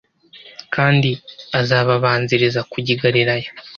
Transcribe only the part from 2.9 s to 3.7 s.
i Galilaya